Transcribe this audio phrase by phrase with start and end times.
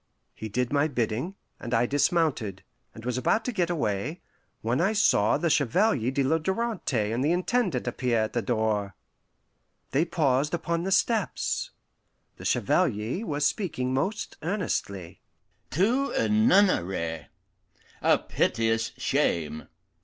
[0.33, 2.63] He did my bidding, and I dismounted,
[2.95, 4.19] and was about to get away,
[4.63, 8.95] when I saw the Chevalier de la Darante and the Intendant appear at the door.
[9.91, 11.69] They paused upon the steps.
[12.37, 15.21] The Chevalier was speaking most earnestly:
[15.69, 17.27] "To a nunnery
[18.01, 19.67] a piteous shame!